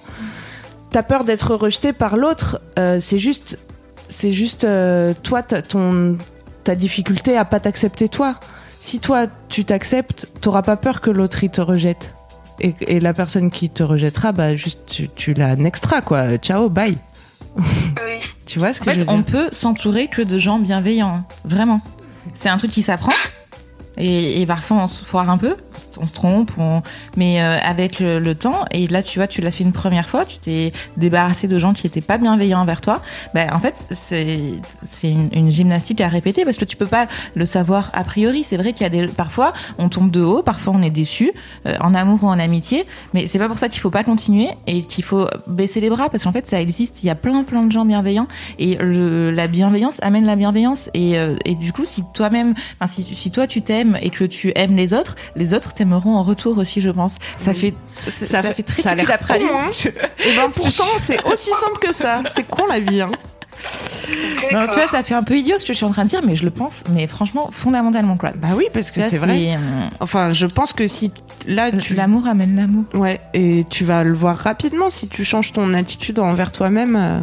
[0.89, 2.59] T'as peur d'être rejeté par l'autre.
[2.77, 3.57] euh, c'est juste,
[4.09, 6.17] c'est juste, euh, toi, ton,
[6.65, 8.41] ta difficulté à pas t'accepter toi.
[8.81, 12.13] Si toi, tu t'acceptes, t'auras pas peur que l'autre, te rejette.
[12.59, 16.37] et, la personne qui te rejettera, bah juste tu, tu la nextras quoi.
[16.37, 16.97] Ciao, bye.
[17.57, 18.19] Oui.
[18.45, 20.59] Tu vois ce En que je fait, veux on dire peut s'entourer que de gens
[20.59, 21.81] bienveillants, vraiment.
[22.33, 23.13] C'est un truc qui s'apprend.
[24.03, 25.55] Et, parfois, on se foire un peu,
[25.99, 26.81] on se trompe, on...
[27.15, 30.25] mais euh, avec le, temps, et là, tu vois, tu l'as fait une première fois,
[30.25, 32.99] tu t'es débarrassé de gens qui étaient pas bienveillants envers toi.
[33.35, 34.59] Ben, en fait, c'est
[35.03, 38.43] une, une gymnastique à répéter parce que tu peux pas le savoir a priori.
[38.43, 41.31] C'est vrai qu'il y a des parfois, on tombe de haut, parfois on est déçu,
[41.67, 44.49] euh, en amour ou en amitié, mais c'est pas pour ça qu'il faut pas continuer
[44.65, 47.03] et qu'il faut baisser les bras parce qu'en fait, ça existe.
[47.03, 51.19] Il y a plein, plein de gens bienveillants et la bienveillance amène la bienveillance et,
[51.19, 52.55] euh, et du coup, si toi-même,
[52.87, 56.57] si toi tu t'aimes et que tu aimes les autres, les autres t'aimeront en retour
[56.57, 57.17] aussi, je pense.
[57.37, 57.73] Ça fait,
[58.09, 59.69] ça, fait très ça a l'air hein.
[60.25, 62.21] Et ben pourtant, c'est aussi simple que ça.
[62.27, 63.01] C'est con la vie.
[63.01, 63.11] Hein.
[64.51, 66.09] Non, tu vois, ça fait un peu idiot ce que je suis en train de
[66.09, 68.31] dire, mais je le pense, mais franchement, fondamentalement, quoi.
[68.35, 69.53] Bah oui, parce que c'est vrai.
[69.53, 69.57] euh,
[69.99, 71.11] Enfin, je pense que si
[71.45, 72.85] là tu L'amour amène l'amour.
[72.93, 76.95] Ouais, et tu vas le voir rapidement si tu changes ton attitude envers toi-même.
[76.95, 77.19] euh,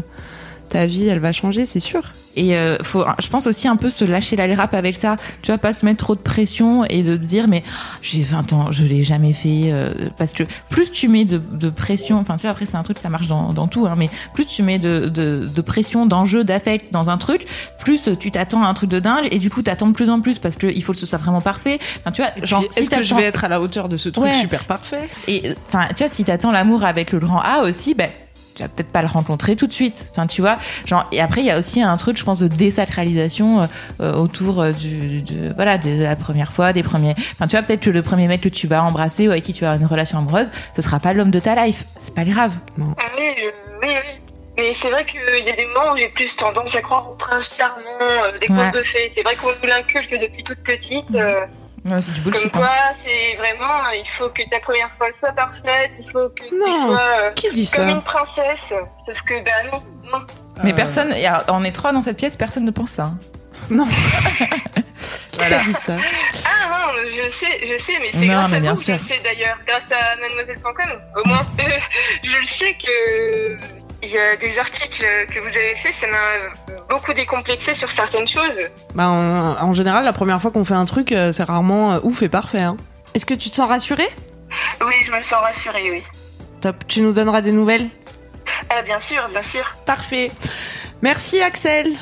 [0.69, 2.03] ta vie, elle va changer, c'est sûr.
[2.37, 5.17] Et euh, faut, je pense aussi un peu se lâcher la rap avec ça.
[5.43, 7.65] Tu vas pas se mettre trop de pression et de te dire mais
[8.01, 9.71] j'ai 20 ans, je l'ai jamais fait.
[9.73, 12.83] euh, parce que plus tu mets de, de pression, enfin tu sais après c'est un
[12.85, 16.07] truc ça marche dans, dans tout, hein, mais plus tu mets de, de, de pression,
[16.07, 17.45] d'enjeu, d'affect dans un truc,
[17.81, 20.21] plus tu t'attends à un truc de dingue et du coup t'attends de plus en
[20.21, 21.81] plus parce que il faut que ce soit vraiment parfait.
[21.99, 24.11] Enfin tu vois, genre si Est-ce que je vais être à la hauteur de ce
[24.11, 24.41] truc Ouais.
[24.41, 25.09] super parfait?
[25.27, 28.09] Et enfin, tu vois, si t'attends l'amour avec le grand A aussi, ben
[28.59, 30.05] tu vas peut-être pas le rencontrer tout de suite.
[30.11, 32.49] Enfin, tu vois, genre et après il y a aussi un truc, je pense, de
[32.49, 33.67] désacralisation euh,
[34.01, 37.15] euh, autour euh, du, de, voilà, de la première fois, des premiers.
[37.33, 39.53] Enfin, tu vois, peut-être que le premier mec que tu vas embrasser ou avec qui
[39.53, 41.85] tu vas avoir une relation amoureuse, ce sera pas l'homme de ta life.
[41.99, 42.55] C'est pas grave.
[42.79, 42.85] Oui,
[43.17, 43.47] je-
[43.87, 44.21] oui, oui.
[44.57, 47.15] Mais c'est vrai qu'il y a des moments où j'ai plus tendance à croire au
[47.15, 48.57] prince charmant, euh, des Ouais.
[48.65, 49.13] contes de fées.
[49.15, 51.15] C'est vrai qu'on nous l'inculque depuis toute petite.
[51.15, 51.45] euh,
[51.85, 52.49] Ouais, c'est du comme hein.
[52.53, 52.71] quoi,
[53.05, 56.87] c'est vraiment, il faut que ta première fois soit parfaite, il faut que tu Non.
[56.87, 58.61] sois euh, Qui dit comme ça une princesse.
[59.07, 60.27] Sauf que, bah non, non.
[60.65, 61.15] Mais Euh, personne,
[61.49, 63.05] on est trois dans cette pièce, personne ne pense ça.
[63.05, 63.19] hein.
[63.71, 63.87] Non.
[65.33, 65.59] Qui Voilà.
[65.59, 65.97] t'a dit ça
[66.45, 68.87] Ah non, je sais, je sais, mais c'est Non, grâce mais à bien vous que
[68.87, 71.01] je le sais d'ailleurs, grâce à mademoiselle.com.
[71.17, 71.47] Au moins,
[72.25, 73.57] je le sais que
[74.03, 78.29] il y a des articles que vous avez faits, ça m'a beaucoup décomplexé sur certaines
[78.29, 78.59] choses.
[78.95, 81.99] Bah, en, en général, la première fois qu'on fait un truc, euh, c'est rarement euh,
[82.03, 82.61] ouf et parfait.
[82.61, 82.77] hein.
[83.15, 84.07] Est-ce que tu te sens rassuré
[84.81, 86.03] Oui, je me sens rassurée, oui.
[86.61, 86.77] Top.
[86.87, 87.89] Tu nous donneras des nouvelles?
[88.71, 89.65] Ah, bien sûr, bien sûr.
[89.87, 90.31] Parfait.
[91.03, 91.93] Merci Axel.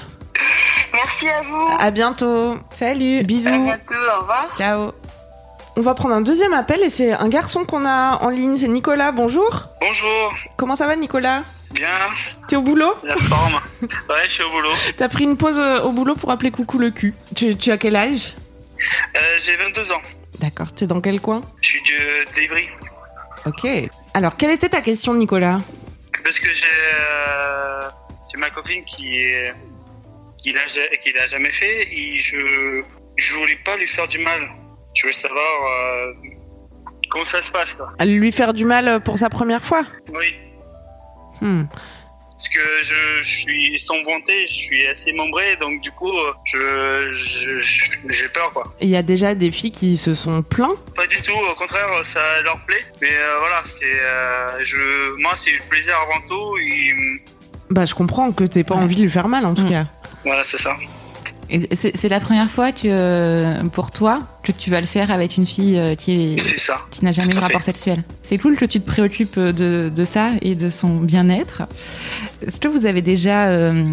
[0.92, 1.68] Merci à vous.
[1.78, 2.56] À bientôt.
[2.70, 3.20] Salut.
[3.20, 3.50] À Bisous.
[3.64, 4.46] bientôt, au revoir.
[4.56, 4.92] Ciao.
[5.76, 8.56] On va prendre un deuxième appel et c'est un garçon qu'on a en ligne.
[8.56, 9.12] C'est Nicolas.
[9.12, 9.64] Bonjour.
[9.80, 11.42] Bonjour, Comment ça va, Nicolas?
[11.72, 11.88] Bien,
[12.48, 13.60] T'es au boulot la forme.
[13.82, 13.88] ouais,
[14.24, 14.70] je suis au boulot.
[14.96, 17.14] T'as pris une pause euh, au boulot pour appeler coucou le cul.
[17.34, 18.34] Tu, tu as quel âge
[19.16, 20.02] Euh, j'ai 22 ans.
[20.40, 20.72] D'accord.
[20.72, 22.66] T'es dans quel coin Je suis de- d'Ivry.
[23.46, 23.66] Ok.
[24.14, 25.58] Alors, quelle était ta question, Nicolas
[26.22, 27.80] Parce que j'ai euh,
[28.32, 29.52] j'ai ma copine qui est
[30.38, 32.82] qui l'a ja- qui l'a jamais fait et je
[33.16, 34.48] je voulais pas lui faire du mal.
[34.94, 36.12] Je voulais savoir euh,
[37.10, 37.92] comment ça se passe quoi.
[38.04, 40.34] Lui faire du mal pour sa première fois Oui,
[41.40, 41.64] Hmm.
[42.32, 46.12] parce que je, je suis sans bonté, je suis assez membré donc du coup
[46.44, 47.60] je
[48.08, 48.74] j'ai peur quoi.
[48.80, 50.74] Il y a déjà des filles qui se sont plaints.
[50.94, 52.82] Pas du tout, au contraire, ça leur plaît.
[53.00, 56.92] Mais euh, voilà, c'est euh, je moi c'est le plaisir avant tout et
[57.70, 58.82] Bah, je comprends que t'aies pas Ouais.
[58.82, 59.70] envie de lui faire mal, en tout Hmm.
[59.70, 59.86] cas.
[60.24, 60.76] voilà, c'est ça.
[61.74, 65.36] C'est c'est la première fois que, euh, pour toi, que tu vas le faire avec
[65.36, 66.80] une fille euh, qui est, C'est ça.
[66.90, 67.72] qui n'a jamais eu de rapport fait.
[67.72, 68.02] sexuel.
[68.22, 71.62] C'est cool que tu te préoccupes de, de ça et de son bien-être.
[72.46, 73.84] Est-ce que vous avez déjà euh,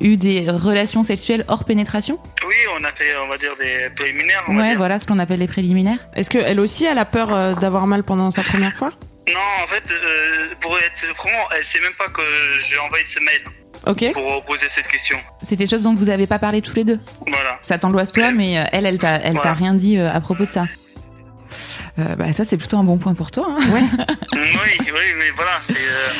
[0.00, 2.18] eu des relations sexuelles hors pénétration?
[2.46, 4.42] Oui, on a fait, on va dire, des préliminaires.
[4.48, 4.76] On va Ouais, dire.
[4.78, 5.98] voilà ce qu'on appelle les préliminaires.
[6.14, 8.90] Est-ce qu'elle aussi, elle a peur euh, d'avoir mal pendant sa première fois?
[9.28, 12.22] Non, en fait, euh, pour être franc, elle sait même pas que
[12.58, 13.42] j'ai envoyé ce mail
[13.86, 14.04] Ok.
[14.14, 15.18] pour poser cette question.
[15.42, 17.00] C'est des choses dont vous avez pas parlé tous les deux.
[17.26, 17.58] Voilà.
[17.62, 19.54] Ça t'angoisse toi, mais euh, elle, elle t'a, elle t'a Voilà.
[19.54, 20.66] rien dit euh, à propos de ça.
[21.98, 23.46] Euh, bah ça c'est plutôt un bon point pour toi.
[23.50, 23.58] hein.
[23.72, 24.38] oui,
[24.80, 25.74] oui, mais voilà, c'est.
[25.74, 26.12] euh,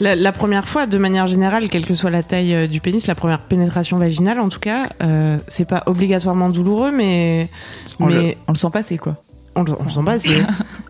[0.00, 3.14] La, la première fois, de manière générale, quelle que soit la taille du pénis, la
[3.14, 7.48] première pénétration vaginale, en tout cas, euh, c'est pas obligatoirement douloureux, mais
[8.00, 9.16] On, mais le, on le sent passer quoi.
[9.54, 10.18] on, le- on s'en bat.
[10.18, 10.44] c'est-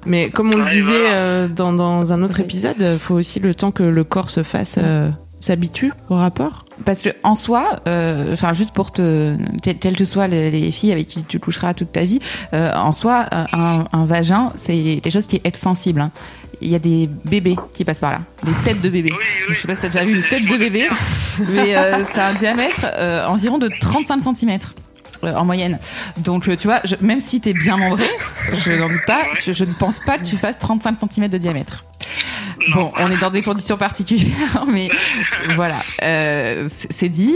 [0.07, 1.21] mais comme on le disait voilà.
[1.21, 4.43] euh, dans, dans un autre épisode, il faut aussi le temps que le corps se
[4.43, 5.11] fasse euh,
[5.45, 6.65] s'habitue au rapport?
[6.85, 10.93] Parce que en soi, euh, enfin juste pour te, quelles que soient les, les filles
[10.93, 12.21] avec qui tu coucheras toute ta vie,
[12.53, 16.01] euh, en soi, un, un vagin, c'est quelque chose qui est extensible.
[16.01, 16.11] hein.
[16.61, 19.11] Il y a des bébés qui passent par là, des têtes de bébés.
[19.17, 19.55] Oui, oui.
[19.55, 20.89] Je sais pas si t'as déjà vu une tête de bébé,
[21.49, 24.59] mais euh, c'est un diamètre euh, environ de 35 cm.
[25.25, 25.79] euh, en moyenne.
[26.19, 28.09] Donc, euh, tu vois, je- même si t'es bien membré,
[28.53, 31.39] je n'en doute pas, je, je ne pense pas que tu fasses 35 cm de
[31.39, 31.85] diamètre.
[32.73, 34.89] Bon, on est dans des conditions particulières, mais
[35.55, 37.35] voilà, euh, c'est dit.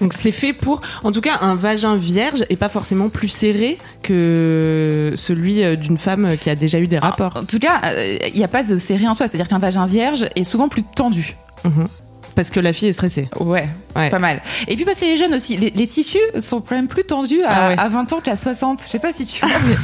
[0.00, 3.78] Donc c'est fait pour, en tout cas, un vagin vierge est pas forcément plus serré
[4.02, 7.36] que celui euh, d'une femme qui a déjà eu des rapports.
[7.36, 9.86] En tout cas, euh, il n'y a pas de série en soi, c'est-à-dire qu'un vagin
[9.86, 11.36] vierge est souvent plus tendu.
[11.64, 11.86] Mhm.
[12.34, 13.28] Parce que la fille est stressée.
[13.40, 14.08] Ouais, Ouais.
[14.08, 14.40] pas mal.
[14.68, 17.42] Et puis parce que les jeunes aussi, les, les tissus sont quand même plus tendus
[17.42, 17.74] à, Ah ouais.
[17.78, 18.80] à 20 ans qu'à 60.
[18.82, 19.80] Je sais pas si tu vois, mais ça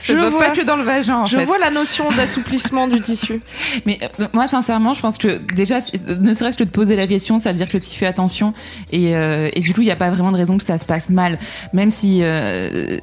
[0.00, 0.38] Je se vois.
[0.38, 1.44] pas que dans le vagin en Je fait.
[1.44, 3.40] vois la notion d'assouplissement du tissu.
[3.84, 7.06] Mais euh, moi, sincèrement, je pense que déjà, tu- ne serait-ce que de poser la
[7.06, 8.54] question, ça veut dire que tu fais attention.
[8.92, 10.84] Et, euh, et du coup, il n'y a pas vraiment de raison que ça se
[10.86, 11.38] passe mal.
[11.74, 12.98] Même si euh,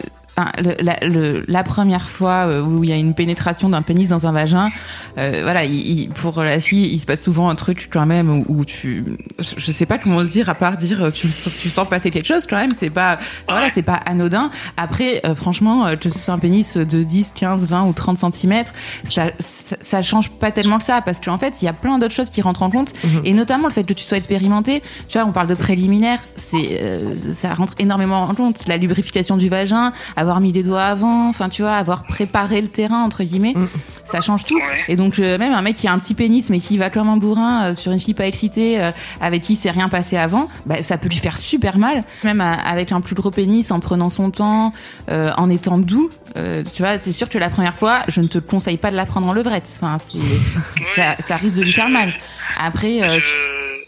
[1.48, 4.70] la, première fois euh, où il y a une pénétration d'un pénis dans un vagin,
[5.17, 8.30] euh, voilà, il- il- pour la fille, il se passe souvent un truc quand même
[8.30, 9.03] où, où tu,
[9.39, 12.12] je, je sais pas comment le dire à part dire euh, tu, tu sens passer
[12.12, 12.71] quelque chose quand même.
[12.77, 14.51] C'est pas, voilà, c'est pas anodin.
[14.77, 18.17] Après, euh, franchement, euh, que ce soit un pénis de 10, 15, 20 ou 30
[18.17, 18.63] cm,
[19.03, 21.97] ça, ça, ça change pas tellement que ça parce qu'en fait, il y a plein
[21.99, 23.21] d'autres choses qui rentrent en compte Mhm.
[23.25, 24.82] et notamment le fait que tu sois expérimenté.
[25.08, 28.67] Tu vois, on parle de préliminaire, c'est euh, ça rentre énormément en compte.
[28.67, 32.67] La lubrification du vagin, avoir mis des doigts avant, enfin tu vois, avoir préparé le
[32.67, 33.67] terrain entre guillemets, Mhm.
[34.12, 34.56] Ça change tout.
[34.56, 34.62] Ouais.
[34.89, 37.10] Et donc euh, même un mec qui a un petit pénis mais qui va comme
[37.10, 38.91] un bourrin euh, sur une fille pas excitée euh,
[39.22, 42.04] avec qui c'est rien passé avant, bah, ça peut lui faire super mal.
[42.24, 44.72] Même euh, avec un plus gros pénis en prenant son temps,
[45.10, 46.10] euh, en étant doux.
[46.36, 48.96] euh, tu vois, c'est sûr que la première fois, je ne te conseille pas de
[48.96, 49.67] la prendre en levrette.
[49.82, 50.20] Enfin, c'est,
[50.63, 52.13] c'est- ça, ça risque de lui faire mal.
[52.60, 53.20] Après, euh, Je,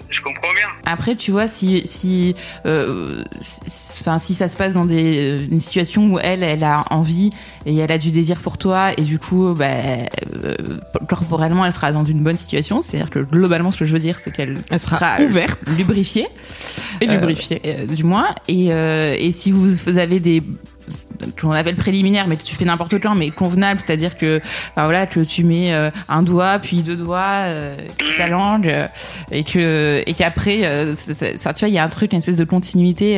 [0.09, 0.67] je comprends bien.
[0.85, 5.47] après, tu vois, si, si, euh, si- enfin, si ça se passe dans des, euh,
[5.51, 7.29] une situation où elle, elle a envie
[7.65, 9.65] et elle a du désir pour toi, et du coup, bah,
[10.43, 10.55] euh,
[11.07, 12.81] corporellement, elle sera dans une bonne situation.
[12.81, 15.59] C'est-à-dire que globalement, ce que je veux dire, c'est qu'elle Elle sera ouverte.
[15.77, 16.27] lubrifiée,
[17.01, 17.61] Et Euh, lubrifiée.
[17.65, 18.33] euh, du moins.
[18.47, 20.41] Et, euh, et si vous avez des
[21.39, 24.39] qu'on appelle préliminaires, mais tu fais n'importe quand, mais convenable, c'est-à-dire que,
[24.71, 28.67] enfin, voilà, que tu mets euh, un doigt, puis deux doigts, euh, puis ta langue,
[28.67, 28.87] euh,
[29.31, 32.45] et que et qu'après, ça, tu vois, il y a un truc, une espèce de
[32.45, 33.17] continuité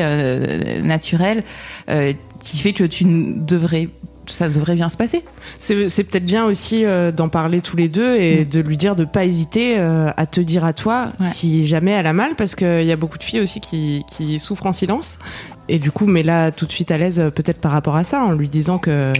[0.84, 1.44] naturelle
[2.44, 3.90] qui fait que tu devrais,
[4.26, 5.24] ça devrait bien se passer.
[5.60, 9.06] C'est peut-être bien aussi euh, d'en parler tous les deux et de lui dire de
[9.06, 11.28] pas hésiter euh, à te dire à toi Ouais.
[11.34, 14.40] si jamais elle a mal parce qu'il y a beaucoup de filles aussi qui, qui
[14.40, 15.18] souffrent en silence
[15.70, 18.04] et du coup mais là tout de suite à l'aise euh, peut-être par rapport à
[18.04, 19.14] ça en lui disant que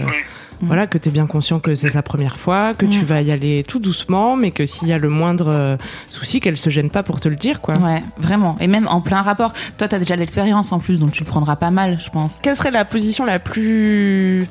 [0.62, 0.68] Ouais.
[0.68, 3.64] voilà que t'es bien conscient que c'est sa première fois que tu vas y aller
[3.66, 5.76] tout doucement mais que s'il y a le moindre euh,
[6.06, 7.74] souci qu'elle se gêne pas pour te le dire quoi.
[7.80, 8.56] Ouais, vraiment.
[8.60, 9.52] Et même en plein rapport.
[9.76, 12.38] Toi, t'as déjà de l'expérience en plus, donc tu le prendras pas mal, je pense.
[12.42, 14.46] Quelle serait la position la plus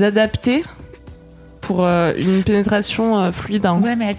[0.00, 0.64] adaptée
[1.60, 3.80] pour euh, une pénétration euh, fluide hein?
[3.82, 4.16] Ouais, mais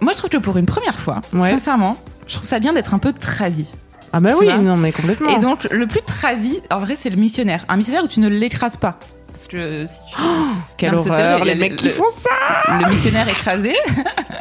[0.00, 1.50] moi, je trouve que pour une première fois, Ouais.
[1.50, 1.96] sincèrement,
[2.28, 3.68] je trouve ça bien d'être un peu trasi.
[4.12, 5.28] Ah bah oui, non mais complètement.
[5.36, 7.64] Et donc, le plus trasi, en vrai, c'est le missionnaire.
[7.68, 8.98] Un missionnaire où tu ne l'écrases pas.
[9.30, 10.22] Parce que si tu...
[10.78, 13.74] Quelle Non, horreur, les le- mecs qui le- font ça le missionnaire écrasé.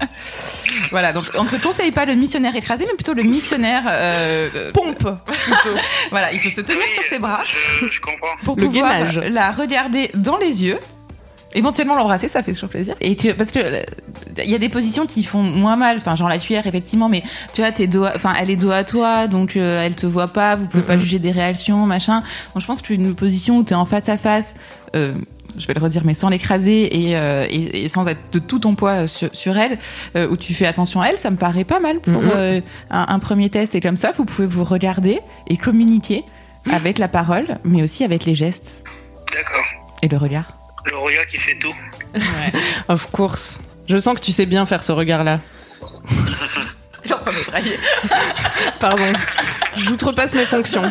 [0.91, 3.83] voilà, donc on ne te conseille pas le missionnaire écrasé, mais plutôt le missionnaire.
[3.87, 5.75] euh, euh, Pompe plutôt.
[6.11, 8.27] voilà, il faut se tenir Oui, sur ses bras Je, je comprends.
[8.43, 9.19] pour Le pouvoir gainage.
[9.29, 10.79] la regarder dans les yeux.
[11.57, 12.95] Éventuellement l'embrasser, ça fait toujours plaisir.
[13.01, 13.59] Et que parce que
[14.43, 17.23] il y a des positions qui font moins mal, enfin genre la cuillère effectivement, mais
[17.53, 20.27] tu vois tes doigts, enfin elle est dos à toi, donc euh, elle te voit
[20.27, 22.21] pas, vous pouvez pas juger des réactions, machin.
[22.53, 24.53] Donc je pense qu'une position où t'es en face à face,
[24.95, 25.15] euh,
[25.57, 28.59] je vais le redire, mais sans l'écraser et, euh, et, et sans être de tout
[28.59, 29.79] ton poids euh, sur, sur elle,
[30.15, 33.05] euh, où tu fais attention à elle, ça me paraît pas mal pour euh, un,
[33.07, 33.73] un premier test.
[33.73, 36.23] Et comme ça, vous pouvez vous regarder et communiquer
[36.71, 38.83] avec la parole, mais aussi avec les gestes
[39.33, 39.65] D'accord.
[40.03, 40.56] et le regard.
[40.89, 41.75] Le regard qui fait tout.
[42.87, 43.59] Of course.
[43.89, 45.39] Je sens que tu sais bien faire ce regard-là.
[47.05, 47.37] Genre pas me.
[48.79, 49.13] Pardon.
[49.77, 50.83] J'outrepasse mes fonctions.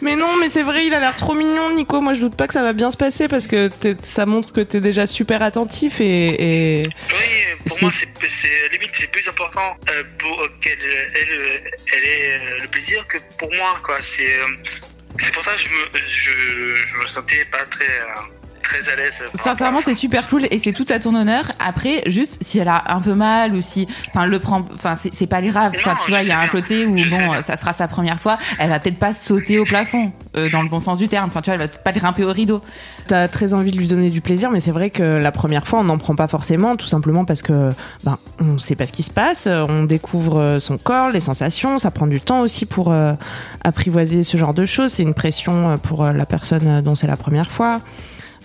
[0.00, 2.00] Mais non, mais c'est vrai, il a l'air trop mignon, Nico.
[2.00, 3.70] Moi, je doute pas que ça va bien se passer parce que
[4.02, 9.10] ça montre que t'es déjà super attentif et, et- Oui, pour moi, c'est limite c'est
[9.10, 10.78] plus important euh, pour euh, qu'elle
[11.14, 13.98] elle, elle ait euh, le plaisir que pour moi, quoi.
[14.00, 14.36] C'est
[15.18, 18.96] c'est pour ça que je me je, je me sentais pas très euh, très à
[18.96, 19.22] l'aise.
[19.34, 21.52] Sincèrement, c'est super cool et c'est tout à ton honneur.
[21.58, 25.26] Après, juste si elle a un peu mal ou si, enfin, le prend, enfin, c'est
[25.26, 25.72] pas grave.
[25.76, 28.20] Enfin, tu vois, il y a un côté où Je bon, ça sera sa première
[28.20, 28.36] fois.
[28.58, 31.26] Elle va peut-être pas sauter au plafond, euh, dans le bon sens du terme.
[31.26, 32.62] Enfin, tu vois, elle va pas grimper au rideau.
[33.06, 35.80] t'as très envie de lui donner du plaisir, mais c'est vrai que la première fois,
[35.80, 37.70] on n'en prend pas forcément, tout simplement parce que
[38.04, 41.78] ben on sait pas ce qui se passe, on découvre euh, son corps, les sensations,
[41.78, 43.12] ça prend du temps aussi pour euh,
[43.64, 44.92] apprivoiser ce genre de choses.
[44.92, 47.80] C'est une pression pour la personne dont c'est la première fois.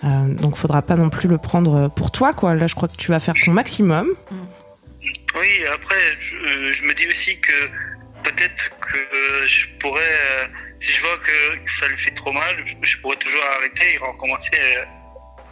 [0.04, 2.54] Euh, donc faudra pas non plus le prendre euh, pour toi quoi.
[2.54, 4.08] Là je crois que tu vas faire ton maximum.
[5.34, 7.52] Oui, après, je, euh, je me dis aussi que
[8.22, 10.46] peut-être que je pourrais, euh,
[10.80, 13.98] si je vois que ça lui fait trop mal, je, je pourrais toujours arrêter et
[13.98, 14.84] recommencer euh,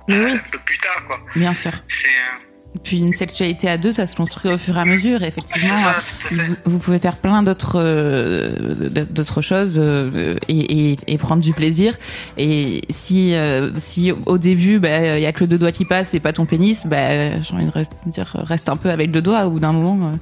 [0.09, 0.33] oui.
[0.47, 1.21] un peu plus tard, quoi.
[1.35, 1.73] Bien sûr.
[1.89, 2.46] C'est euh,
[2.83, 5.23] Puis une sexualité à deux, ça se construit au fur et à mesure.
[5.23, 5.97] Effectivement, ça,
[6.31, 11.53] vous, vous pouvez faire plein d'autres euh, d'autres choses euh, et, et, et prendre du
[11.53, 11.97] plaisir.
[12.39, 15.85] Et si euh, si au début, bah, il y a que le deux doigts qui
[15.85, 19.11] passe et pas ton pénis, bah, j'ai envie de reste- dire reste un peu avec
[19.11, 19.47] deux doigts.
[19.47, 20.13] Au bout d'un moment,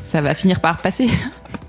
[0.00, 1.08] ça va finir par passer.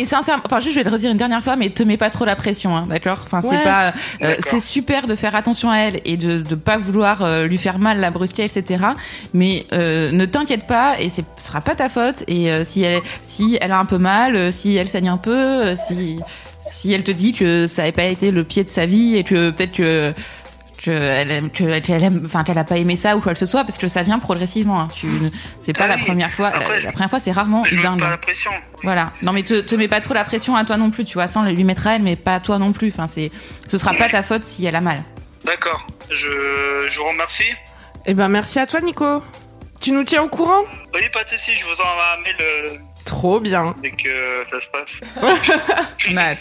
[0.00, 2.08] Et sincèrement, enfin juste je vais le redire une dernière fois, mais te mets pas
[2.08, 3.18] trop la pression, hein, d'accord?
[3.22, 3.56] Enfin Ouais.
[3.56, 7.22] c'est pas, euh, c'est super de faire attention à elle et de de pas vouloir
[7.22, 8.82] euh, lui faire mal, la brusquer, etc.
[9.34, 12.24] Mais euh, ne t'inquiète pas et ce sera pas ta faute.
[12.28, 15.18] Et euh, si elle si elle a un peu mal, euh, si elle saigne un
[15.18, 16.18] peu, euh, si
[16.72, 19.24] si elle te dit que ça n'avait pas été le pied de sa vie et
[19.24, 20.14] que peut-être que
[20.82, 23.46] qu'elle aime, que, qu'elle aime, enfin qu'elle a pas aimé ça ou quoi que ce
[23.46, 24.80] soit, parce que ça vient progressivement.
[24.80, 24.88] hein.
[24.94, 25.08] Tu,
[25.60, 26.04] c'est pas Ah la oui.
[26.04, 26.48] première fois.
[26.48, 27.94] Après, la, la première fois, c'est rarement Je dingue.
[27.94, 28.10] mets pas hein.
[28.10, 28.50] la pression.
[28.82, 29.12] Voilà.
[29.22, 31.28] Non, mais te, te mets pas trop la pression à toi non plus, tu vois,
[31.28, 32.88] sans lui mettre à elle, mais pas à toi non plus.
[32.88, 33.30] Enfin, c'est,
[33.68, 35.02] ce sera pas ta faute si elle a mal.
[35.44, 35.86] D'accord.
[36.10, 37.44] Je, je vous remercie.
[38.06, 39.22] Eh ben, merci à toi, Nico.
[39.80, 40.62] Tu nous tiens au courant?
[40.94, 42.68] Oui, pas de soucis, je vous envoie un mail euh,
[43.04, 43.74] Trop bien.
[43.82, 45.00] dès que ça se passe.
[46.12, 46.38] Matt.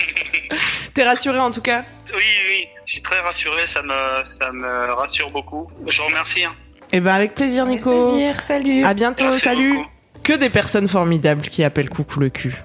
[0.93, 1.83] T'es rassuré en tout cas?
[2.13, 5.69] Oui, oui, je suis très rassuré, ça me, ça me rassure beaucoup.
[5.87, 6.43] Je vous remercie.
[6.43, 6.53] hein.
[6.91, 8.13] Eh ben, avec plaisir, Nico.
[8.47, 8.83] salut.
[8.83, 9.75] À bientôt, Merci salut.
[9.75, 9.89] beaucoup.
[10.23, 12.55] Que des personnes formidables qui appellent coucou le cul.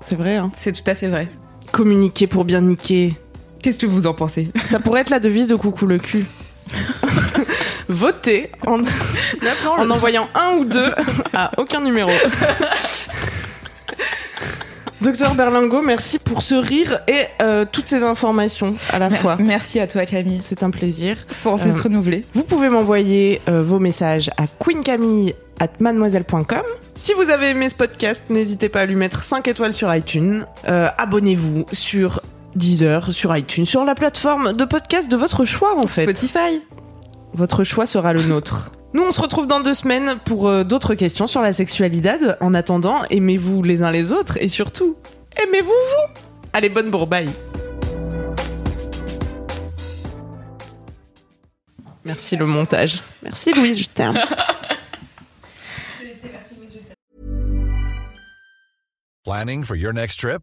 [0.00, 0.50] C'est vrai, hein.
[0.54, 1.28] C'est tout à fait vrai.
[1.70, 3.14] Communiquer pour bien niquer.
[3.62, 4.48] Qu'est-ce que vous en pensez?
[4.64, 6.24] Ça pourrait être la devise de coucou le cul.
[7.92, 8.80] Votez en,
[9.78, 10.90] en envoyant un ou deux
[11.34, 12.10] à aucun numéro.
[15.00, 19.36] Docteur Berlingo, merci pour ce rire et euh, toutes ces informations à la fois.
[19.40, 20.40] Merci à toi, Camille.
[20.40, 21.16] C'est un plaisir.
[21.28, 22.20] Sans cesse renouveler.
[22.34, 26.62] Vous pouvez m'envoyer euh, vos messages à queencamille at mademoiselle.com.
[26.94, 30.46] Si vous avez aimé ce podcast, n'hésitez pas à lui mettre 5 étoiles sur iTunes.
[30.68, 32.20] Euh, Abonnez-vous sur
[32.54, 36.02] Deezer, sur iTunes, sur la plateforme de podcast de votre choix en fait.
[36.04, 36.60] Spotify.
[37.34, 38.72] Votre choix sera le nôtre.
[38.94, 42.10] Nous, on se retrouve dans deux semaines pour euh, d'autres questions sur la sexualité.
[42.40, 44.96] En attendant, aimez-vous les uns les autres et surtout,
[45.42, 46.14] aimez-vous vous
[46.52, 47.30] Allez, bonne bourbaille
[52.04, 53.02] Merci le montage.
[53.22, 54.18] Merci Louise, je t'aime.
[59.24, 60.42] Planning for your next trip?